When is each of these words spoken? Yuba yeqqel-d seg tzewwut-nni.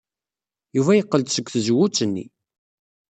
Yuba 0.75 0.91
yeqqel-d 0.97 1.29
seg 1.31 1.47
tzewwut-nni. 1.49 2.25